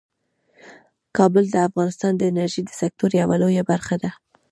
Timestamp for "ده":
4.03-4.11